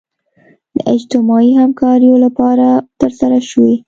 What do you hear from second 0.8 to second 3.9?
اجتماعي همکاریو لپاره ترسره شوي.